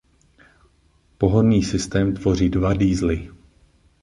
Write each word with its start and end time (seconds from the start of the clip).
Pohonný 1.17 1.63
systém 1.63 2.13
tvoří 2.13 2.49
dva 2.49 2.73
diesely. 2.73 3.29